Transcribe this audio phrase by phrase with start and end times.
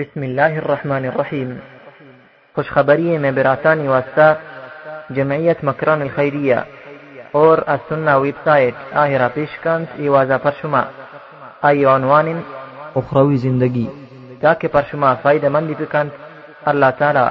[0.00, 1.48] بسم اللہ الرحمن الرحیم
[2.56, 4.28] خوشخبری میں براسانی واسطہ
[5.16, 6.54] جمعیت مکران الخیریہ
[7.40, 10.82] اور السنہ ویب سائٹ آہرہ پیشکنس ایوازہ پر شما
[11.62, 12.28] ای عنوان
[13.00, 13.86] اخروی زندگی
[14.40, 16.16] تاکہ پر شما فائدہ مندی بکند
[16.72, 17.26] اللہ تعالی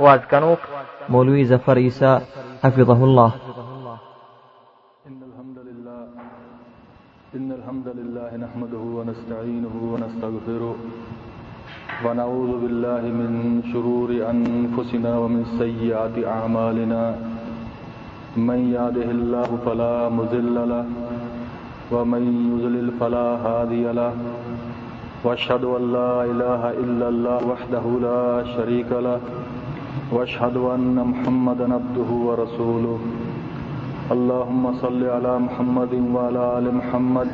[0.00, 0.68] واز کنوک
[1.08, 2.16] مولوی ظفر عیسیٰ
[2.64, 3.32] حفظه الله
[5.04, 6.00] إن الحمد لله
[7.34, 10.76] إن الحمد لله نحمده ونستعينه ونستغفره
[12.02, 17.02] ونعوذ بالله من شرور أنفسنا ومن سيئات أعمالنا.
[18.36, 20.84] من يهده الله فلا مضل له،
[21.94, 24.12] ومن يضلل فلا هادي له.
[25.24, 29.20] واشهد ان لا اله الا الله وحده لا شريك له.
[30.12, 32.98] واشهد ان محمدا عبده ورسوله.
[34.14, 37.28] اللهم صل على محمد وعلى ال محمد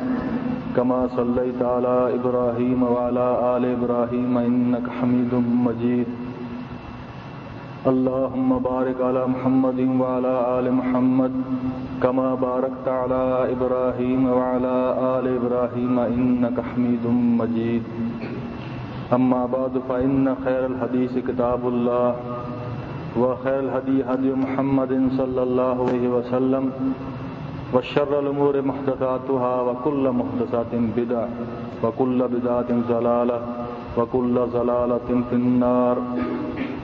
[0.75, 5.33] كما صليت على ابراهيم وعلى ال ابراهيم انك حميد
[5.67, 6.09] مجيد.
[7.91, 11.33] اللهم بارك على محمد وعلى ال محمد
[12.03, 13.23] كما باركت على
[13.55, 14.77] ابراهيم وعلى
[15.17, 17.05] ال ابراهيم انك حميد
[17.41, 17.83] مجيد.
[19.17, 22.09] اما بعد فان خير الحديث كتاب الله
[23.21, 26.65] وخير الهدي هدي محمد صلى الله عليه وسلم.
[27.73, 31.25] وشر الأمور محدثاتها وكل محدثات بدع
[31.83, 33.41] وكل بدعة ضلالة
[33.97, 35.97] وكل ضلالة في النار.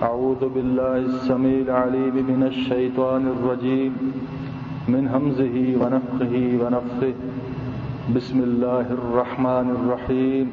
[0.04, 3.94] أعوذ بالله السميع العليم من الشيطان الرجيم.
[4.88, 7.14] من همزه ونفخه ونفخه
[8.16, 10.48] بسم الله الرحمن الرحيم.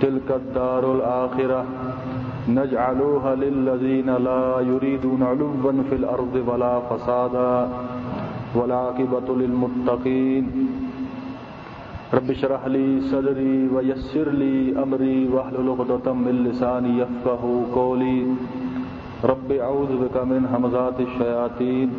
[0.00, 1.64] تلك الدار الآخرة.
[2.48, 7.68] نجعلوها للذين لا يريدون علوا في الأرض ولا فسادا.
[8.54, 10.44] والعاقبة للمتقين.
[12.14, 18.26] رب اشرح لي صدري ويسر لي أمري واحلل عقدة من لساني يفقهوا قولي.
[19.24, 21.90] رب أعوذ بك من همزات الشياطين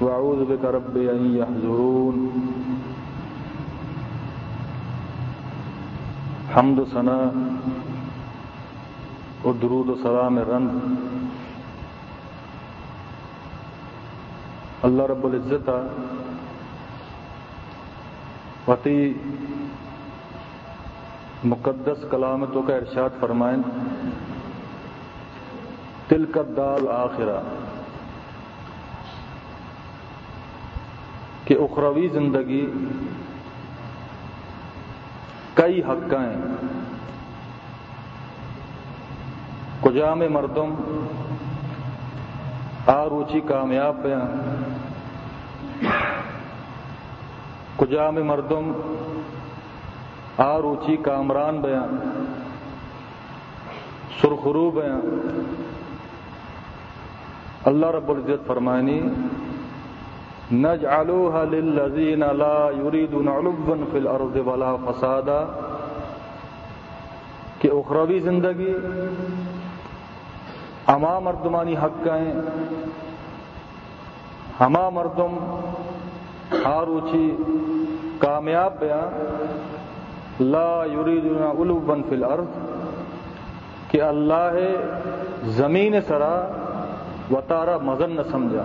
[0.00, 2.16] وأعوذ بك رب أن يحضرون.
[6.56, 7.20] حمد و ثنا
[9.42, 10.72] اور درود و سلام رند
[14.82, 15.68] اللہ رب العزت
[18.68, 19.12] وتی
[21.44, 23.62] مقدس کلامتوں کا ارشاد فرمائیں۔
[26.08, 26.24] تل
[26.56, 27.40] دال آخرہ
[31.44, 32.66] کہ اخروی زندگی
[35.54, 36.36] کئی حقائیں
[39.80, 40.74] کجام مردم
[42.94, 44.26] آروچی جی کامیاب بیاں
[47.78, 48.72] کجام مردم
[50.38, 51.86] آروچی جی کامران بیاں
[54.20, 55.00] سرخرو بیاں
[57.70, 59.00] اللہ رب العزت فرمانی
[60.52, 63.52] نجعلوها للذین لا يريدون علوا
[63.92, 65.44] في الارض ولا فسادا،
[67.60, 68.72] کہ اخروی زندگی
[70.88, 72.32] ہما مردمانی حق ہیں
[74.60, 75.32] ہما مردم
[76.64, 77.26] آروچی
[78.20, 79.06] کامیاب بیاں،
[80.40, 82.52] لا یریدون علوا فی الارض،
[83.90, 84.56] کہ اللہ
[85.56, 86.34] زمین سرا
[87.30, 88.64] وطارہ مزن نہ سمجھا،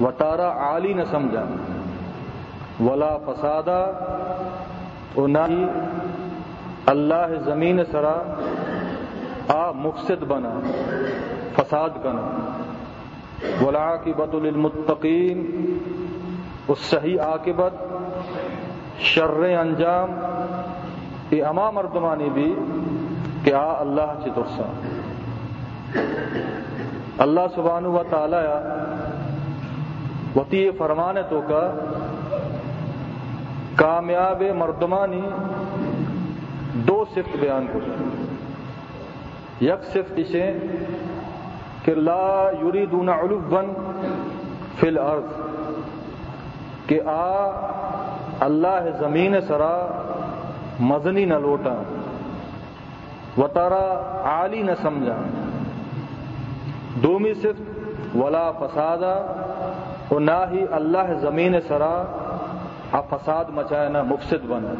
[0.00, 1.44] وطارہ عالی نہ سمجھا،
[2.80, 3.80] ولا فسادہ
[5.14, 5.64] اور نہ ہی
[6.92, 8.16] اللہ زمین سرا
[9.48, 10.60] آ مفسد بنا،
[11.56, 12.24] فساد کنا
[13.66, 15.38] ولاقبت للمتقین
[16.68, 17.74] اس صحیح عاقبت،
[18.98, 20.10] شر انجام۔
[21.30, 22.54] یہ اما مردمانی بھی
[23.44, 24.70] کہ آ اللہ چترسا
[27.18, 28.44] اللہ سبحانہ و تعالی
[30.36, 31.62] وتی فرمان تو کا،
[33.76, 35.22] کامیاب مردمانی
[36.72, 37.78] دو صفت بیان کو
[39.60, 40.46] یک صفت اسے
[41.84, 43.62] کہ لا یریدون علوا
[44.80, 45.30] فی الارض،
[46.86, 47.48] کہ آ
[48.46, 49.76] اللہ زمین سرا
[50.80, 51.74] مزنی نہ لوٹا
[53.38, 53.84] وطارا
[54.30, 55.16] عالی نہ سمجھا۔
[57.02, 59.14] دومی صفت، ولا فسادا
[60.08, 61.94] اور نہ ہی اللہ زمین سرا
[62.92, 64.72] آ فساد مچائے نہ مفسد بنا۔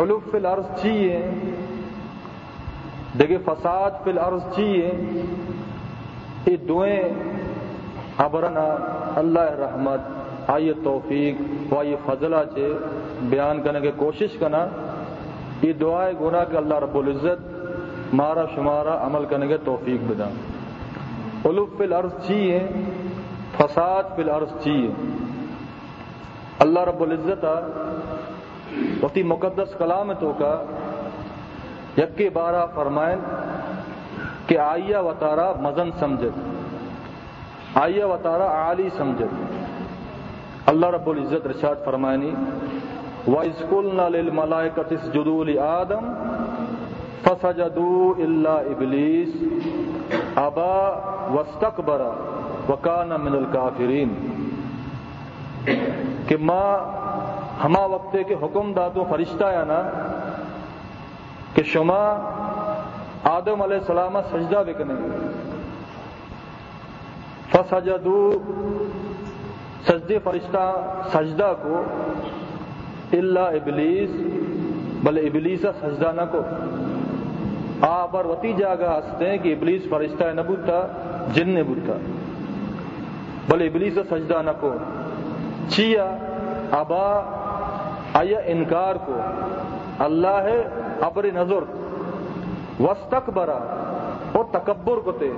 [0.00, 1.16] علوف فی الارض چاہیے
[3.18, 4.90] دیکھے فساد فی الارض چاہیے
[6.46, 7.02] یہ دوئیں
[8.24, 8.66] ابرنا
[9.20, 10.00] اللہ رحمت،
[10.50, 12.72] آئیے توفیق و آئیے فضلہ چے
[13.30, 14.66] بیان کرنے کی کوشش کرنا۔
[15.62, 20.28] یہ دعائے گناہ کہ اللہ رب العزت مارا شمارا عمل کرنے کے توفیق بدا
[21.44, 22.58] الف پل عرض چیے
[23.56, 24.90] فساد پل عرض چیے
[26.64, 27.44] اللہ رب العزت
[29.02, 30.52] وتی مقدس کلام تو کا
[31.96, 33.18] یک بارہ فرمائن
[34.46, 36.38] کہ آئیہ و تارا مزن سمجھت،
[37.74, 39.54] آئیہ و تارا عالی سمجھت۔
[40.66, 42.34] اللہ رب العزت رشاد فرمائنی،
[43.28, 43.62] وَإِذْ
[44.08, 46.12] لِلْمَلَائِكَةِ اسْجُدُوا لِآدَمَ،
[47.22, 49.32] فَسَجَدُوا إِلَّا إِبْلِيسَ،
[50.36, 50.76] أَبَى
[51.34, 52.02] وَاسْتَكْبَرَ
[52.68, 53.36] وَكَانَ مِنَ
[56.26, 57.04] کہ ماں،
[57.64, 59.80] ہما وقتے کے حکم داتوں فرشتہ یا نا
[61.54, 62.30] کہ شما
[63.24, 64.94] آدم علیہ السلام سجدہ بکنے
[67.52, 68.38] فسجدو،
[69.88, 70.74] سجدے فرشتہ
[71.12, 71.82] سجدہ کو
[73.12, 74.10] اللہ ابلیس،
[75.02, 76.40] بلے ابلیس سجدہ نہ کو۔
[77.80, 80.86] آ پر وتی جاگا ہنستے ہیں کہ ابلیس فرشتہ نہ بوتا
[81.32, 81.92] جن نے بوتا
[83.48, 84.74] بلے ابلیس سجدہ نہ کو۔
[85.68, 86.16] چیا،
[86.70, 87.20] ابا،
[88.14, 89.20] آیا انکار کو۔
[89.98, 90.62] اللہ ہے
[91.06, 91.62] ابر نظر۔
[92.80, 93.58] وسطک برا
[94.36, 95.30] اور تکبر کو تے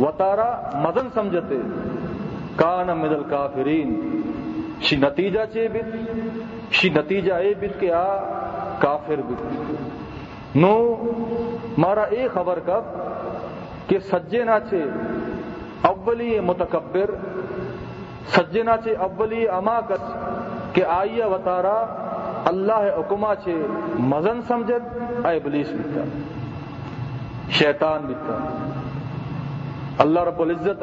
[0.00, 0.50] وطارا
[0.84, 1.56] مدن سمجھتے
[2.56, 3.94] کان مدل کافرین
[4.80, 8.16] شی نتیجہ چے بت شی نتیجہ اے بت کے آ
[8.78, 10.74] کافر بت نو،
[11.78, 12.84] مارا اے خبر کب
[13.88, 14.82] کہ سجے نہ چے
[15.88, 17.10] اولی متکبر
[18.36, 20.04] سجنا چے اولی اما کس
[20.72, 21.78] کہ آئیے وطارا
[22.50, 23.54] اللہ حکما چھے،
[23.98, 26.02] مزن سمجھت، اے ابلیس بیتا
[27.50, 28.36] شیطان بیتا
[29.98, 30.82] اللہ رب العزت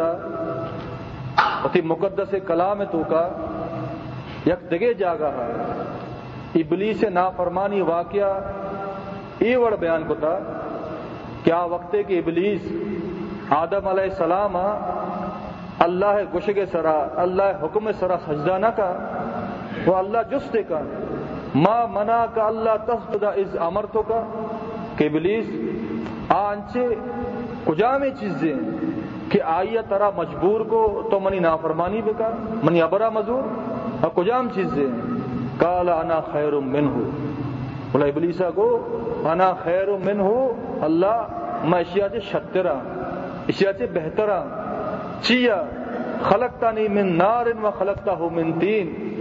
[1.64, 3.28] اتی مقدس کلام تو کا،
[4.48, 5.52] یک دگے جاگا ہے۔
[6.56, 8.32] ابلیس نافرمانی واقعہ
[9.40, 10.38] ای وڑ بیان کو تھا
[11.44, 12.68] کیا وقتے کہ ابلیس
[13.50, 14.58] آدم علیہ السلام
[15.80, 18.92] اللہ گشگ سرا، اللہ حکم سرا سجدہ نہ کا،
[19.86, 20.82] وہ اللہ جستے کا۔
[21.56, 24.22] ما منا کا اللہ تصدہ از امر تو کا
[24.98, 25.46] کہ بلیس
[26.36, 26.88] آنچے
[27.66, 28.54] کجام چیزیں
[29.30, 32.30] کہ آئیے ترا مجبور کو تو منی نافرمانی بکا،
[32.64, 33.44] منی ابرا مزور،
[34.02, 34.88] اور کجام چیزیں
[35.60, 37.04] کالا انا خیر من ہو
[37.92, 38.68] بولا ابلیسا کو
[39.32, 40.38] انا خیر من ہو
[40.86, 41.18] اللہ
[41.70, 42.74] میں اشیاء سے شترا
[43.48, 44.44] اشیاء سے بہترا،
[45.22, 45.64] چیا
[46.30, 49.13] خلقتا نہیں من نار و خلقتا ہو من تین۔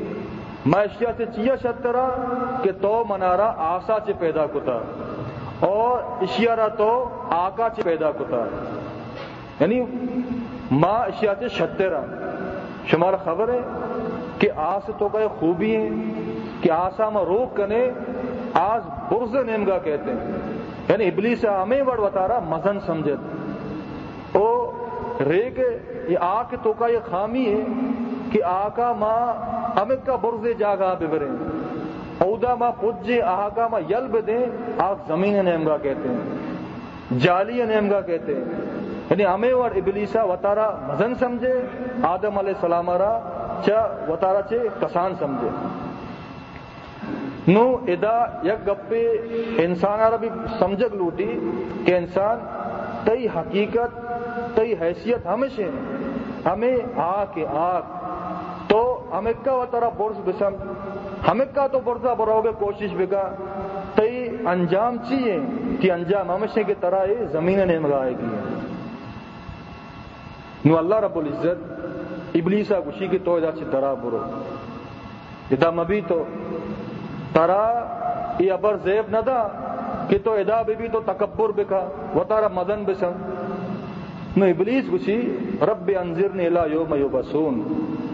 [0.67, 2.09] میں سے چیا شترا؟
[2.63, 4.79] کہ تو منارا آسا چے پیدا کتا۔
[5.61, 8.45] اور اشیارا تو آکا چے پیدا کتا۔
[9.61, 9.85] یعنی
[10.71, 12.01] ماں اشیاء سے شترا۔
[12.87, 13.61] شمارا خبر ہے
[14.39, 15.89] کہ آس تو کا خوبی ہے
[16.61, 17.91] کہ آسا میں روک کنے
[18.55, 20.31] آج برز نیمگا کہتے ہیں۔
[20.89, 23.37] یعنی ابلی سے ہمیں بڑھ بتا رہا مزن سمجھت
[24.37, 24.73] او
[25.21, 25.59] ریگ
[26.09, 27.61] یہ آک تو کا یہ خامی ہے
[28.33, 31.29] کہ آکا ماں امت کا برزے جاگا ببرے
[32.19, 34.47] اودا ماں پجے آکا ماں یل بدیں
[34.79, 36.39] آپ زمین نیمگا کہتے ہیں۔
[37.19, 38.45] جالی نیمگا کہتے ہیں۔
[39.11, 41.63] یعنی ہمیں اور ابلیسا وطارا مزن سمجھے،
[42.03, 43.21] آدم علیہ السلام را،
[43.67, 45.49] چا وطارا چے کسان سمجھے۔
[47.49, 49.11] نو، ادا یک گپے
[49.59, 51.39] انسان را بھی سمجھک لوٹی
[51.85, 52.39] کہ انسان
[53.05, 54.13] تئی حقیقت،
[54.57, 55.63] تئی حیثیت ہمیشہ
[56.49, 57.83] ہمیں آ کے آگ
[58.73, 60.55] تو ہمیں کا و طرح برس بسم؟
[61.29, 63.23] ہمیں تو برسا برو گے کوشش بکا
[63.95, 65.39] تئی انجام چیئے
[65.81, 68.27] کہ انجام ہمیشہ کی طرح یہ زمین نے مگائے گی۔
[70.65, 71.59] نو اللہ رب العزت
[72.35, 74.19] ابلیسا گشی کی تو ادا چی طرح برو۔
[75.51, 76.25] ادا مبی تو
[77.33, 77.65] ترا
[78.39, 79.41] یہ ابر زیب نہ دا
[80.09, 83.13] کہ تو ادا بھی تو تکبر بکا و تارا مدن بسم۔
[84.37, 84.85] نو ابلیس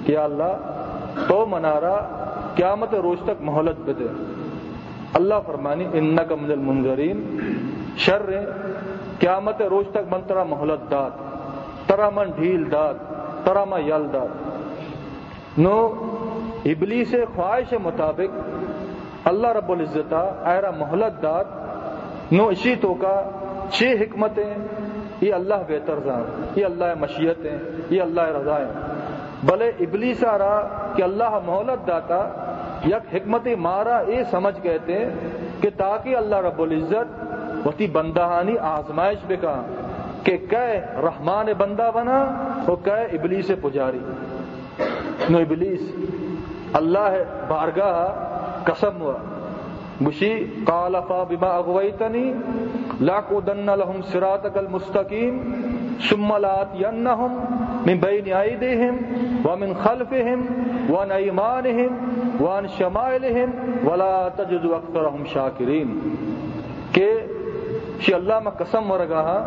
[0.09, 1.97] گشی اللہ تو منارا
[2.57, 4.07] قیامت روز تک مہلت بدے۔
[5.19, 7.21] اللہ فرمانی انک من المنذرین
[8.05, 8.31] شر
[9.21, 11.11] قیامت روز تک من ترا مہلت داد،
[11.87, 12.95] ترا من ڈھیل داد،
[13.45, 15.77] ترا من یل داد۔ نو،
[16.73, 20.15] ابلیس خواہش مطابق اللہ رب العزت
[20.53, 21.45] ایرا مہلت داد،
[22.33, 23.17] نو اسی تو کا
[23.71, 24.55] چھ حکمتیں،
[25.21, 26.25] یہ اللہ بہتر زان،
[26.57, 27.59] یہ اللہ مشیت ہیں،
[27.91, 28.59] یہ اللہ رضا
[29.43, 30.61] ہے بلے ابلی سارا
[30.97, 32.29] کہ اللہ مہلت داتا،
[32.87, 35.09] یک حکمت مارا یہ سمجھ کہتے
[35.61, 37.21] کہ تاکہ اللہ رب العزت
[37.67, 39.63] وتی بندہانی آزمائش بکا،
[40.25, 42.19] کہ کہ رحمان بندہ بنا
[42.67, 43.99] وہ کہ ابلیس پجاری۔
[45.31, 45.93] نو ابلیس،
[46.73, 48.07] اللہ بارگاہ
[48.65, 49.15] قسم ہوا۔
[50.07, 52.33] گشی قالفا بما اغویتنی
[53.01, 55.53] لاقودن لهم صراطك المستقیم
[56.01, 57.31] ثم لاتینهم
[57.87, 58.95] من بین ایدیهم
[59.45, 60.41] ومن خلفهم
[60.91, 61.91] وعن ایمانهم
[62.41, 63.51] وعن شمائلهم
[63.85, 65.99] ولا تجد اکثرهم شاکرین
[66.93, 67.09] کہ
[68.01, 69.39] شی اللہ میں قسم ورگا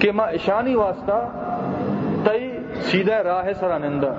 [0.00, 1.18] کہ ما اشانی واسطہ
[2.24, 2.50] تئی
[2.90, 4.12] سیدھا راہ سرا نندا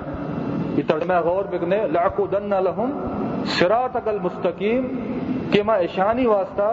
[0.76, 2.90] یہ ترجمہ غور بکنے لاقودن لهم
[3.58, 4.86] صراطك المستقیم
[5.52, 6.68] کہ ما اشانی واسطہ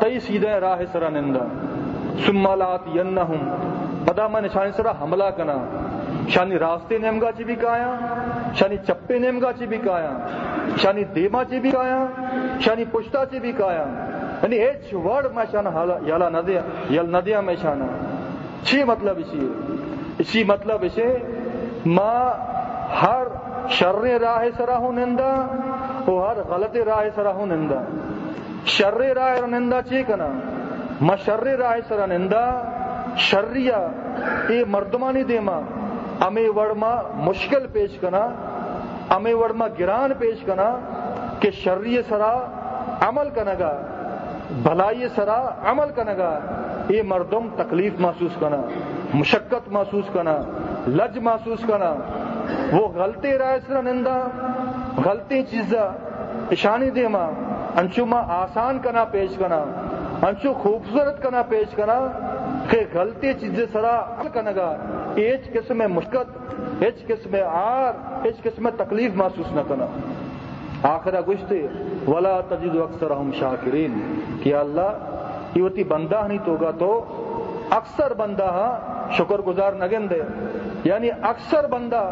[0.00, 1.44] تئی سیدھے راہ سرا نندا
[2.26, 2.88] سمالات
[4.04, 5.56] ینہم بدا میں نشانی سرا حملہ کنا۔
[6.28, 7.94] شانی راستے نیمگا چی بھی کایا،
[8.54, 10.10] شانی چپے نیمگا چی بھی کایا،
[10.76, 12.06] شانی دیما چی بھی کایا،
[12.60, 13.84] شانی پشتا چی بھی کایا۔
[14.42, 15.70] یعنی ایچ ورڈ میں شانا
[16.06, 17.86] یالا ندیا یل ندیا میں شانا۔
[18.62, 19.52] چی مطلب اسی؟
[20.18, 21.18] اسی مطلب اسے،
[21.86, 22.32] ما
[23.02, 23.26] ہر
[23.68, 25.46] شر راہ سرا ہوں نندا
[26.06, 27.80] وہ ہر غلط راہ سرا ہوں نندا۔
[28.64, 30.28] شر راہ نندا چی کنا؟
[31.00, 32.70] ما شر راہ سرا نندا
[33.16, 33.86] شریا
[34.48, 35.60] اے مردمانی دیما
[36.20, 38.28] امی وڑما مشکل پیش کنا
[39.10, 40.78] امی وڑما گران پیش کنا
[41.40, 42.34] کہ شری سرا
[43.00, 43.80] عمل کنگا
[44.62, 46.38] بھلائی سرا عمل کنگا
[46.88, 48.56] اے مردم تکلیف محسوس کنا،
[49.14, 50.38] مشقت محسوس کنا،
[50.86, 51.94] لج محسوس کنا۔
[52.72, 54.26] وہ غلطی رائے سرا نندا،
[55.04, 55.92] غلطی چیزا
[56.50, 57.30] اشانی دیما۔
[57.76, 59.64] انچو ما آسان کنا پیش کنا،
[60.22, 61.98] انچو خوبصورت کنا پیش کنا۔
[62.70, 63.96] کہ غلطی چیزیں سرا
[64.34, 64.68] کنگا
[65.16, 67.92] ایچ قسم مشکت، ایچ قسم آر
[68.26, 69.86] ایچ قسم تکلیف محسوس نہ کنا
[70.88, 71.60] آخرہ گشتے
[72.08, 74.00] ولا تجد اکثر ہم شاکرین
[74.42, 74.90] کہ اللہ،
[75.54, 76.90] یہ بندہ نہیں توگا تو
[77.70, 80.20] اکثر بندہ ہاں شکر گزار نگن دے
[80.84, 82.02] یعنی اکثر بندہ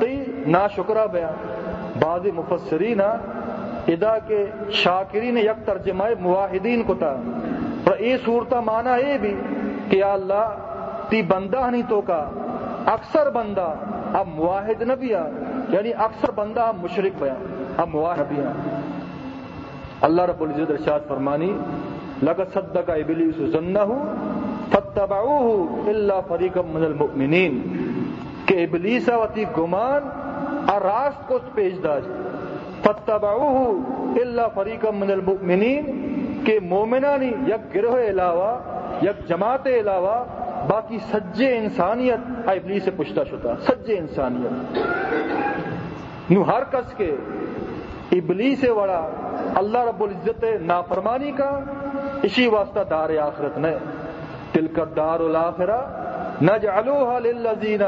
[0.00, 0.14] تی
[0.46, 1.30] نا شکرہ بیا
[2.00, 3.16] بعض مفسرین ہاں،
[3.92, 4.44] ادا کے
[4.82, 7.14] شاکرین یک ترجمہ مواحدین کو تھا
[7.84, 9.34] پر یہ صورتہ مانا یہ بھی۔
[9.88, 10.48] کہ یا اللہ،
[11.08, 12.30] تی بندہ نہیں تو کا،
[12.86, 13.74] اکثر بندہ
[14.14, 15.28] اب مواحد نبیا
[15.68, 17.34] یعنی اکثر بندہ اب مشرق بیا
[17.76, 18.52] اب مواحد نبیا
[20.00, 21.52] اللہ رب العزت ارشاد فرمانی،
[22.22, 23.96] لقد صدق ابلیس ظنه
[24.72, 27.60] فتبعوه الا فريقا من المؤمنین۔
[28.46, 30.08] کہ ابلیس وتی گمان
[30.70, 33.72] اور راست کو پیش داشت فتبعوه
[34.22, 35.84] الا فريقا من المؤمنین،
[36.44, 38.58] کہ مومنانی یک گروہ علاوہ
[39.02, 40.24] یک جماعت علاوہ
[40.68, 44.78] باقی سجے انسانیت ابلی سے پوچھتا شدہ سجے انسانیت۔
[46.30, 47.16] نو ہر کس کے
[48.12, 49.08] ابلی سے وڑا
[49.54, 51.60] اللہ رب العزت نافرمانی کا،
[52.22, 53.76] اسی واسطہ دار آخرت نے
[54.52, 55.78] تلک دار الاخرہ،
[56.42, 57.82] نجعلوها للذین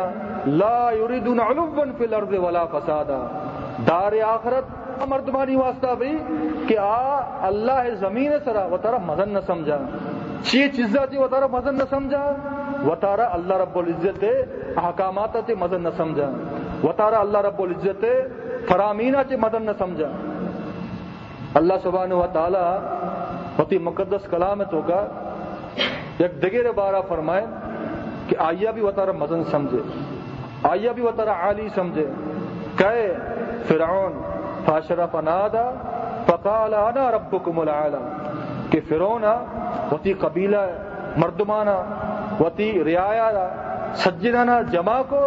[0.47, 3.49] لا يريدون علوا في الارض ولا فسادا۔
[3.89, 4.65] دار آخرت
[5.09, 6.19] مردمانی واسطہ بھی
[6.69, 9.79] کہ آ، اللہ زمین سرا، وہ تارا مزن نہ سمجھا۔
[10.45, 12.33] چی چیزا تھی وہ تارا مزن نہ سمجھا۔
[12.83, 14.25] وہ تارا اللہ رب العزت
[14.77, 16.31] احکامات تے مزن نہ سمجھا۔
[16.83, 18.05] وہ تارا اللہ رب العزت
[18.69, 20.09] فرامینا تے مدن نہ سمجھا۔
[21.55, 22.79] اللہ سبحانہ و تعالی
[23.59, 25.07] ہوتی مقدس کلام تو کا
[26.19, 27.47] ایک دگیر بارہ فرمائے
[28.29, 29.79] کہ آئیا بھی وہ تارا مزن سمجھے۔
[30.63, 32.07] آئیا بھی وہ تارا عالی سمجھے۔
[32.77, 33.17] کہے،
[33.69, 34.13] فرعون
[34.65, 35.71] فاشرف نادا
[36.27, 37.97] فقال انا ربکم العالی۔
[38.71, 39.45] کہ فرونا
[39.93, 40.67] وتی قبیلہ
[41.17, 41.77] مردمانا
[42.41, 43.49] وتی رعایا
[43.95, 45.27] سجنانا جمع کو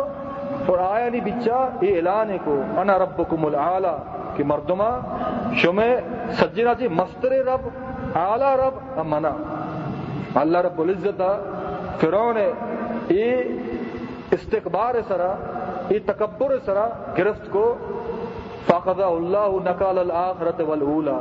[0.65, 3.95] اور آیا نہیں بچا یہ اعلان کو، انا ربکم العالی،
[4.35, 4.89] کہ مردما
[5.55, 5.83] شمع
[6.39, 7.67] سجنا جی مستر رب،
[8.15, 9.31] اعلی رب، امنا۔
[10.35, 11.21] اللہ رب العزت،
[12.01, 12.37] فرعون،
[13.09, 13.35] یہ
[14.31, 15.33] استقبار سرا،
[15.89, 17.75] یہ تکبر سرا، گرفت کو
[18.67, 21.17] فاقد اللہ نقال الآخرت والاولا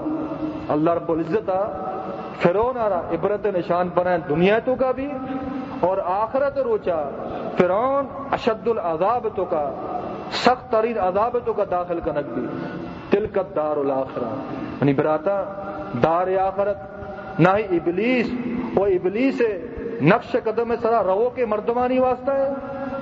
[0.68, 1.50] اللہ رب العزت
[2.42, 5.08] فرون آ رہا عبرت نشان بنائے دنیا تو کا بھی
[5.80, 7.00] اور آخرت روچا
[7.58, 9.68] فرعون اشد العذاب تو کا
[10.34, 12.46] سخت ترین عذاب تو کا داخل کنک بھی
[13.10, 14.30] تلکت دار الاخرہ
[14.80, 15.42] یعنی براتا
[16.02, 18.28] دار آخرت نہ ہی ابلیس
[18.76, 19.40] وہ ابلیس
[20.02, 22.48] نقش قدم سرا رو کے مردمانی واسطہ ہے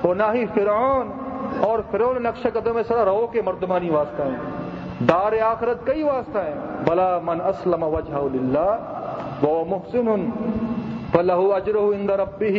[0.01, 1.11] اور نہ ہی فرعون
[1.59, 4.60] اور فرون نقش قدم سرا رو کے مردمانی واسطہ ہے
[5.09, 6.53] دار آخرت کئی واسطہ ہے۔
[6.87, 8.77] بلا من اسلم وجہ للہ
[9.41, 10.29] وہ محسن
[11.11, 12.55] فلہ اجرہ عند ربہ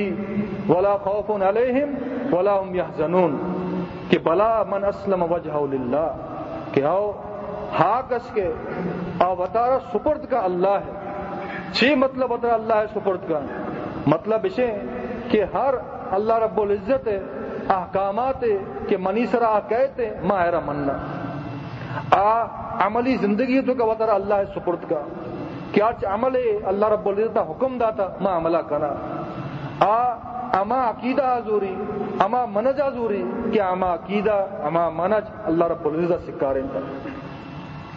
[0.73, 1.91] ولا خوف علیہم
[2.35, 3.37] ولا هم يحزنون
[4.11, 6.17] کہ بلا من اسلم وجہ للہ
[6.73, 7.13] کہ آؤ
[7.79, 8.53] ہاکس کے
[9.21, 9.35] آ
[9.93, 10.93] سپرد کا اللہ ہے۔
[11.73, 13.41] چھ مطلب وطارہ اللہ ہے سپرد کا۔
[14.07, 14.79] مطلب اسے
[15.31, 15.75] کہ ہر
[16.11, 17.09] اللہ رب العزت
[17.69, 18.45] احکامات
[18.89, 20.93] کہ منی سرا کہتے ماہرہ مننا۔
[22.11, 22.43] آ،
[22.87, 25.01] عملی زندگی تو کا وطر اللہ ہے سپرد کا۔
[25.73, 28.93] کیا عمل اللہ رب العزت حکم داتا، ما عملہ کنا۔
[29.81, 30.15] آ،
[30.61, 31.75] اما عقیدہ آزوری
[32.19, 33.23] اما منج آزوری
[33.53, 36.79] کیا اما عقیدہ، اما منج اللہ رب العزت سکاریں تا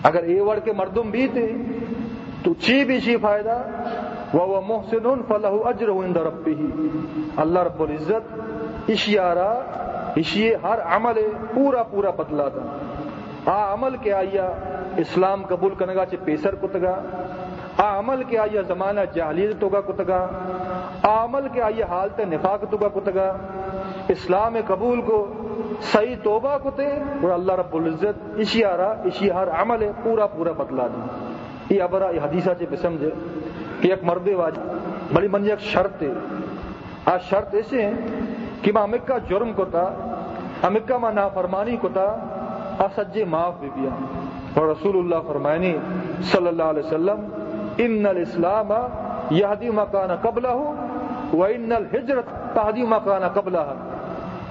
[0.04, 1.52] اگر اے وڑ کے مردم بھی تھے،
[2.44, 3.64] تو چی بھی چی فائدہ؟
[4.34, 6.66] وہ محسن فلح اجر عند ربه
[7.36, 8.40] اللہ رب العزت
[8.90, 9.62] اشیارا
[10.16, 11.14] اشیے ہر عمل
[11.54, 12.78] پورا پورا بدلا تھا
[13.46, 14.50] آ عمل کے آیا
[14.98, 17.02] اسلام قبول کرنے گا چے پیسر کتگا۔
[17.78, 20.28] آ عمل کے آیا زمانہ جہلیت تو گا کتگا۔
[21.04, 23.38] آ عمل کے آیا حالت نفاق تو گا کتگا۔
[24.08, 25.34] اسلام قبول کو
[25.82, 26.88] صحیح توبہ کتے
[27.22, 31.84] اور اللہ رب العزت اسی آرا، اسی ہر عمل ہے، پورا پورا بدلا دی یہ
[31.84, 33.10] ابرا، یہ حدیثہ چے بسمجھے
[33.82, 34.62] کہ ایک مرد واجب،
[35.14, 36.12] بڑی منجی ایک شرط ہے۔
[37.06, 37.94] آ شرط ایسے ہیں
[38.62, 39.84] کہ ماں امکا جرم کو تھا
[40.64, 42.08] امکا ماں نافرمانی کو تھا
[42.80, 43.90] آ سجے جی، معاف بھی بیا
[44.54, 45.78] اور رسول اللہ فرمائنی
[46.24, 47.28] صلی اللہ علیہ وسلم،
[47.78, 48.72] ان الاسلام
[49.30, 50.56] یہدی مکان قبلہ
[51.34, 53.74] و ان الحجرت تہدی مکان قبلہ.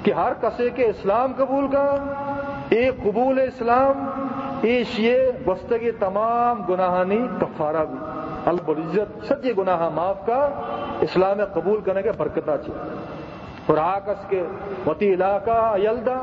[0.03, 1.97] کہ ہر کسے کے اسلام قبول کا،
[2.69, 4.25] ایک قبول اسلام،
[4.63, 5.17] ایش یہ
[5.47, 7.99] بستگی تمام گناہانی کفارہ بھی۔
[8.47, 10.49] اللہ العزت سچے گناہ معاف کا،
[11.01, 12.95] اسلام قبول کرنے کے برکتہ چاہیے
[13.67, 14.43] اور آکس کے
[14.87, 16.23] وتی علاقہ یلدا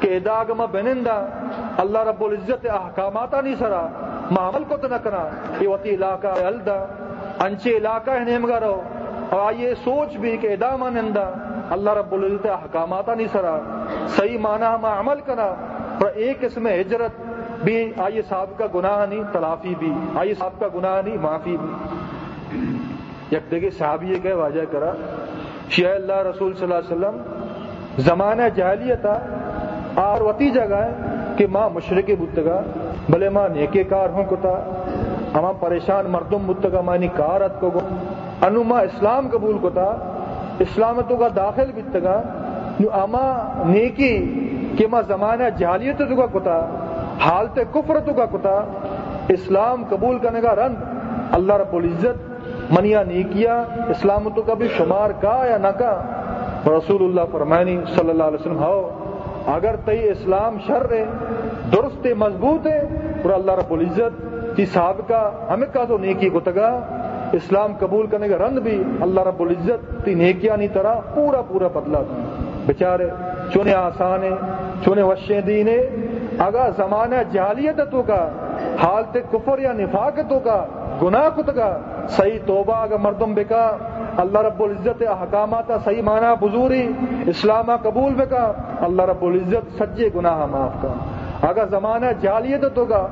[0.00, 1.16] کہ اداگما بنندا
[1.82, 3.86] اللہ رب العزت احکامات نہیں سرا
[4.30, 5.24] معامل کو تو نہ کرا،
[5.60, 6.78] یہ وتی علاقہ یلدا
[7.44, 8.80] انچے علاقہ ہے نیمگا رہو
[9.30, 11.28] اور آئیے سوچ بھی کہ ادا مانندا
[11.70, 13.56] اللہ رب العزت احکامات نہیں سرا،
[14.16, 15.48] صحیح معنی ہم عمل کرا
[16.00, 17.20] اور ایک اس میں ہجرت
[17.64, 23.36] بھی، آئیے صاحب کا گناہ نہیں، تلافی بھی، آئیے صاحب کا گناہ نہیں، معافی بھی۔
[23.36, 24.92] یک دیکھے صحابی کہ واجہ کرا
[25.70, 29.06] شیع اللہ رسول صلی اللہ علیہ وسلم، زمانہ جہلیت
[30.02, 30.90] اور وتی جگہ ہے
[31.36, 32.60] کہ ماں مشرق بتگا
[33.10, 34.54] بھلے ماں نیکے کار ہوں کتا
[35.34, 37.80] اما پریشان مردم بتگا مانی کارت کو گو۔
[38.46, 39.88] انو ماں اسلام قبول کتا
[40.58, 42.20] اسلامتوں کا داخل بتگا
[42.80, 43.26] نو اما
[43.66, 44.14] نیکی
[44.78, 46.58] کہ ماں زمانہ جہلیت تو کا کتا
[47.20, 48.56] حالت کفر تو کا کتا
[49.28, 50.76] اسلام قبول کرنے کا رنگ
[51.32, 54.42] اللہ رب العزت منیا نہیں کیا اسلام تو
[54.76, 55.92] شمار کا یا نہ کا۔
[56.66, 58.76] رسول اللہ فرمانی صلی اللہ علیہ وسلم ہو
[59.50, 61.04] اگر تئی اسلام شر ہے،
[61.72, 62.78] درست مضبوط ہے
[63.22, 66.70] اور اللہ رب العزت کی صاحب کا، ہمیں کا تو نیکی کو تگا،
[67.32, 71.68] اسلام قبول کرنے کا رند بھی اللہ رب العزت تی نیکیا نہیں طرح پورا پورا
[71.74, 72.22] بدلا تھا
[72.66, 73.08] بیچارے،
[73.52, 74.34] چونے آسان ہے
[74.84, 75.76] چونے وشے دینے
[76.38, 78.22] اگر زمانہ جہالیت تو کا،
[78.82, 80.64] حالت کفر یا نفاقتوں کا،
[81.02, 81.70] گناہ کت کا
[82.16, 83.64] صحیح توبہ اگر مردم بکا
[84.20, 86.82] اللہ رب العزت احکامات صحیح معنی بزوری
[87.26, 90.92] اسلامہ قبول بکا، اللہ رب العزت سجے گناہ معاف کا۔
[91.48, 93.06] اگر زمانہ جالیت تو کا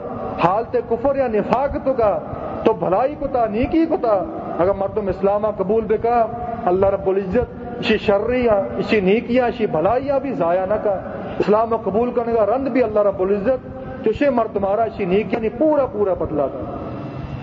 [0.45, 2.19] حالت کفر یا نفاق تو کا
[2.65, 4.17] تو بھلائی کو تا، نیکی کو تا۔
[4.59, 6.19] اگر مردم اسلامہ قبول بکا،
[6.65, 10.95] اللہ رب العزت اسی شرریاں اسی نیکیاں اسی بھلائیاں بھی ضائع نہ کا
[11.39, 13.67] اسلام قبول کرنے کا رند بھی اللہ رب العزت
[14.05, 16.65] چشے مرد تمہارا اسی نیکیاں نہیں یعنی پورا پورا بدلا تھا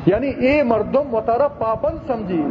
[0.06, 2.42] یعنی اے مردم و تارا پابند سمجھی۔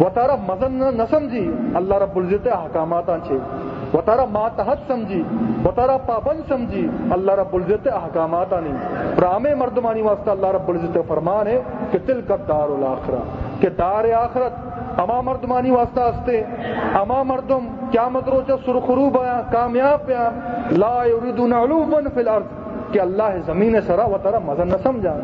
[0.00, 3.38] و تارا مزن نہ سمجھی اللہ رب العزت احکامات چھے
[3.94, 5.22] و تارا ماتحت سمجھی
[5.64, 10.98] و تارا پابند سمجھی اللہ رب العزت احکامات نہیں رام مردمانی واسطہ اللہ رب العزت
[11.08, 13.22] فرمان ہے کہ تل کا دار الاخرہ.
[13.60, 16.42] کہ دار آخرت اما مردمانی واسطہ ہستے.
[17.00, 20.28] اما مردم کیا مدروچا سرخرو بیا کامیاب پیا
[20.78, 22.56] لا یریدون علوبا فی الارض.
[22.92, 25.16] کہ اللہ زمین سرا و تارا مزن نہ سمجھا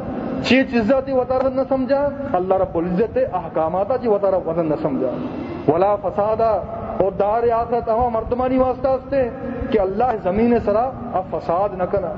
[0.46, 5.10] چی چیز عزت وطر نہ سمجھا۔ اللہ رب العزت احکامات جی وطر وزن نہ سمجھا۔
[5.72, 6.50] ولا فسادا
[7.00, 9.28] اور دار آخرت اما مردمانی واسطہ ہستے
[9.70, 12.12] کہ اللہ زمین سرا اب فساد نہ کنا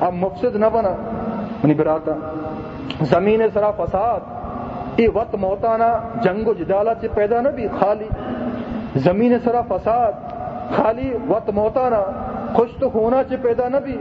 [0.00, 0.92] اب مفسد نہ بنا۔
[1.64, 2.12] منی براتا
[3.02, 4.20] زمین سرا فساد،
[5.00, 8.08] یہ وقت موتانا، جنگ و جدالت سے پیدا نہ بھی، خالی۔
[8.96, 10.12] زمین سرا فساد،
[10.76, 12.02] خالی وقت موتانا
[12.54, 13.98] خوش تو ہونا چ پیدا نہ بھی۔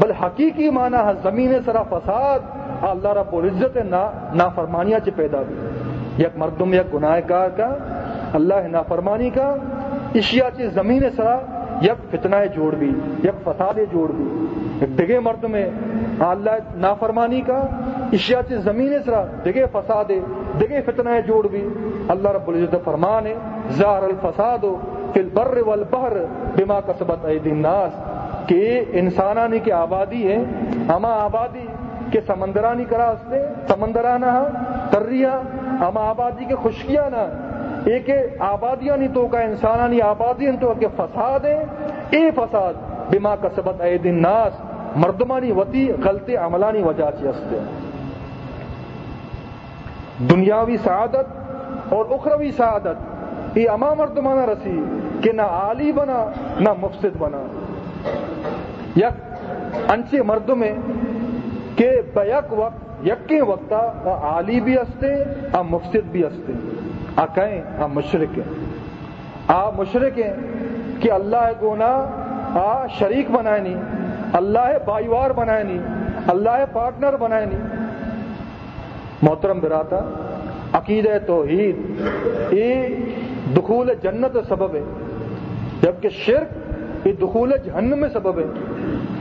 [0.00, 2.38] بل حقیقی معنی ہے زمین سرا فساد
[2.82, 4.02] اللہ رب العزت نا
[4.34, 7.68] نافرمانیاں چ پیدا بھی یک مردم، یک گناہ کار کا،
[8.34, 9.54] اللہ نافرمانی کا
[10.14, 11.38] اشیاء چ زمین سرا
[11.82, 12.90] یک فتنہ جوڑ بھی
[13.24, 14.24] یک فساد جوڑ بھی
[14.80, 15.66] ایک دگے مرد میں
[16.28, 17.58] اللہ نافرمانی کا
[18.12, 20.10] اشیاء چ زمین سرا دگے فساد
[20.60, 21.66] دگے فتنہ جوڑ بھی
[22.08, 23.34] اللہ رب العزت فرمان ہے
[23.78, 24.64] زار الفساد
[25.12, 26.16] فی البر والبحر
[26.56, 27.92] بما کسبت ایدی الناس.
[28.48, 30.36] کہ انسانانی کی آبادی ہے
[30.88, 31.66] ہما آبادی
[32.12, 34.32] کہ سمندرانی کرا ہستے سمندرانہ
[34.90, 35.34] تریا
[35.86, 37.24] اما آبادی کے خشکیاں نہ،
[37.90, 38.10] ایک
[38.42, 41.58] آبادیاں نہیں تو کا انسانانی آبادی تو کہ فساد ہے
[42.10, 42.74] اے فساد،
[43.10, 44.60] بما کسبت اے دن ناس
[44.96, 47.58] مردمانی وتی، غلطی عملانی وجہ سے ہستے
[50.30, 54.78] دنیاوی سعادت اور اخروی سعادت، یہ اما مردمانہ رسی
[55.22, 56.24] کہ نہ عالی بنا،
[56.60, 57.42] نہ مفسد بنا۔
[58.96, 60.72] یک انچے مرد میں
[61.78, 65.08] کہ بیک وقت، یقین وقتا عالی بھی ہستے،
[65.52, 66.52] آ مفسد بھی ہستے۔
[67.16, 68.54] آ کہیں، آ مشرق ہیں۔
[69.48, 70.34] آ مشرق ہیں
[71.00, 72.06] کہ اللہ گونا
[72.54, 73.76] آ شریک بنائے نہیں۔
[74.32, 75.78] اللہ بائیوار بنائے نہیں۔
[76.26, 77.86] اللہ پارٹنر بنائے نہیں۔
[79.22, 80.00] محترم براتا
[80.72, 81.76] عقید توحید
[82.50, 82.86] یہ
[83.56, 84.82] دخول جنت سبب ہے۔
[85.82, 86.48] جبکہ شرک
[87.06, 88.44] یہ دخول جہنم میں سبب ہے۔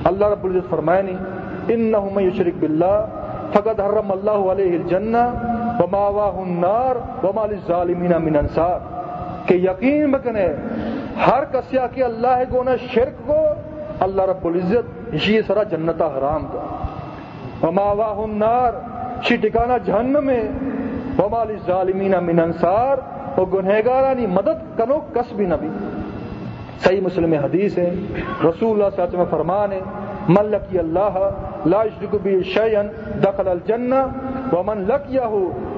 [0.04, 1.37] اللہ رب العزت فرمائے نہیں۔
[1.74, 2.96] ان نہ یشرک باللہ
[3.54, 5.24] فقد حرم اللہ علیہ الجنہ
[5.80, 8.80] وماواہ النار وما للظالمین من انصار
[9.48, 10.48] کہ یقین بکنے،
[11.26, 13.40] ہر کسیا کے اللہ گونا شرک کو،
[14.06, 16.64] اللہ رب العزت اسی سرا جنتا حرام کا
[17.62, 18.74] وماواہ النار
[19.28, 20.44] شی ٹکانا جہنم میں
[21.20, 22.98] وما للظالمین من انصار
[23.36, 25.70] اور گنہگارانی مدد کنو کس بھی نبی۔
[26.84, 29.80] صحیح مسلم حدیث ہے، رسول اللہ صلی اللہ علیہ وسلم فرمان ہے
[30.30, 31.18] من لقی اللہ
[31.72, 32.88] لا یشرک بی شیئن
[33.24, 34.02] دخل الجنہ
[34.54, 35.28] ومن لقیہ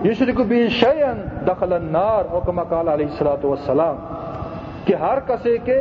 [0.05, 3.95] یشرک بی شیئن دخل النار، اور کما قال علیہ الصلوۃ والسلام،
[4.85, 5.79] کہ ہر کسے کے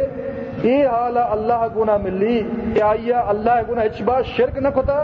[0.63, 2.41] اے حالا اللہ گنا ملی
[2.75, 5.01] کہ آیا اللہ گنا اچبا شرک نہ کتا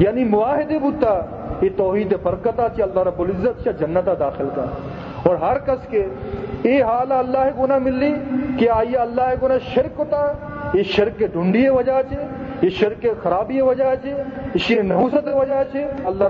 [0.00, 1.14] یعنی معاہدے بوتا،
[1.62, 4.64] یہ توحید برکتا چی اللہ رب العزت چا جنتا داخل کا
[5.28, 6.04] اور ہر کس کے
[6.64, 8.12] یہ حال اللہ گنا ملی،
[8.58, 10.26] کہ آئیے اللہ گنا شرک ہوتا
[10.74, 12.16] یہ شرک کے ڈھونڈی وجہ سے
[12.62, 14.12] یہ شرک خرابی وجہ سے
[14.74, 16.24] یہ نحوست وجہ ہے۔ اللہ